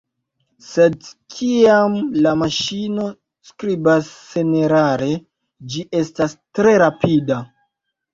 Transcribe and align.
Sed, 0.67 1.07
kiam 1.33 1.97
la 2.25 2.31
maŝino 2.43 3.05
skribas 3.49 4.09
senerare, 4.31 5.11
ĝi 5.75 5.85
estas 6.01 6.35
tre 6.61 6.73
rapida. 6.85 7.39